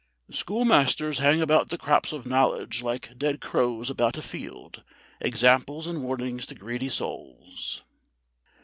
"Schoolmasters 0.31 1.19
hang 1.19 1.41
about 1.43 1.69
the 1.69 1.77
crops 1.77 2.11
of 2.11 2.25
knowledge 2.25 2.81
like 2.81 3.15
dead 3.19 3.39
crows 3.39 3.87
about 3.91 4.17
a 4.17 4.23
field, 4.23 4.81
examples 5.19 5.85
and 5.85 6.01
warnings 6.01 6.47
to 6.47 6.55
greedy 6.55 6.89
souls." 6.89 7.83